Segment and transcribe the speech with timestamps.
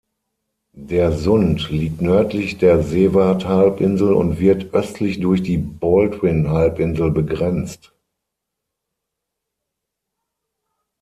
[0.73, 7.93] Der Sund liegt nördlich der Seward-Halbinsel und wird östlich durch die Baldwin-Halbinsel begrenzt.